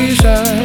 kisses. 0.00 0.59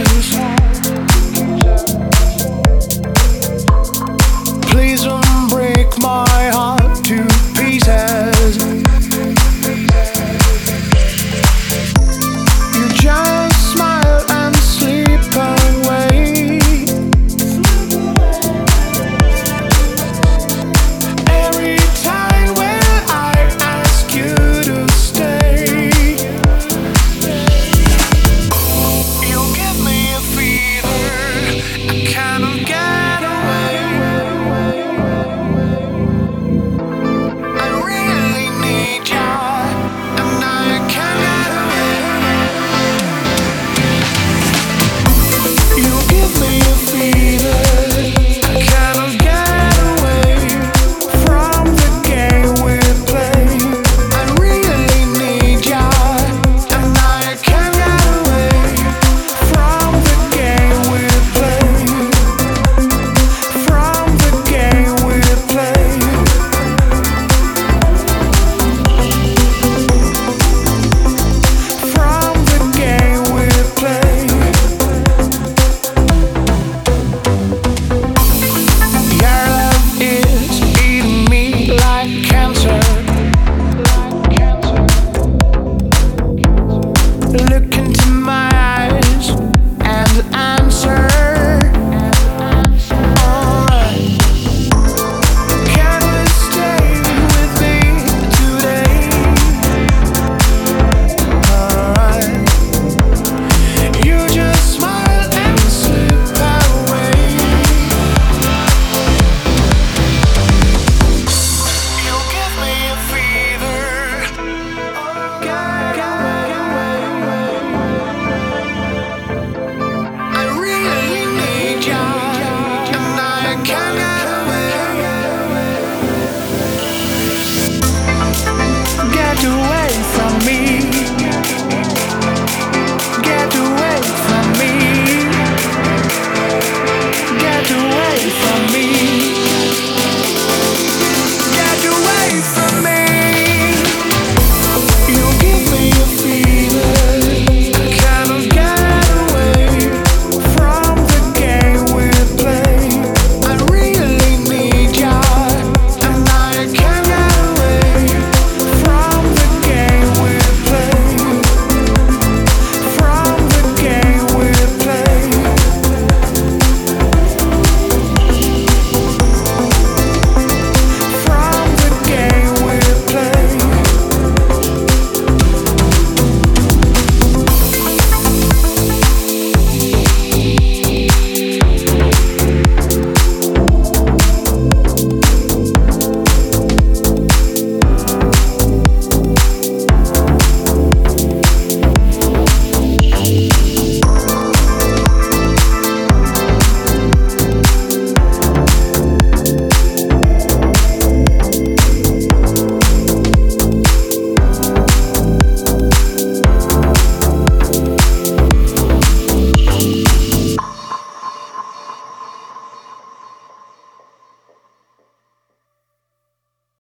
Get 129.45 129.53
away. 129.53 129.84